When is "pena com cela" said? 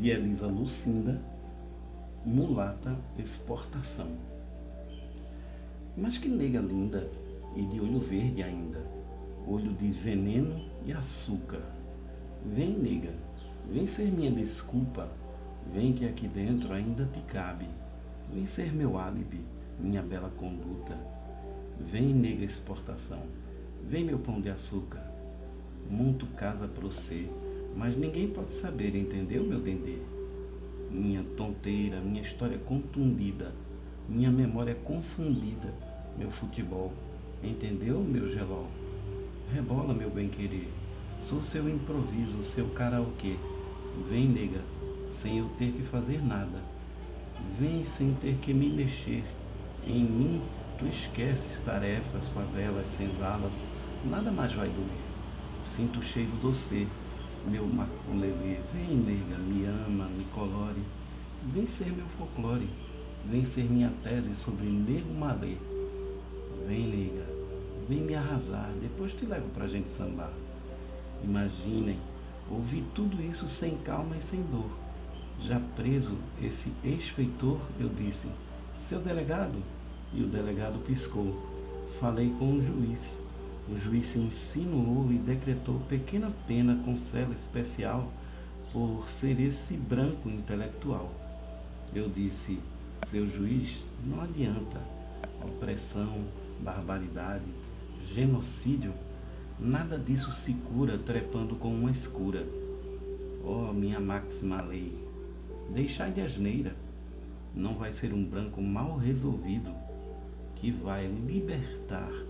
86.48-87.32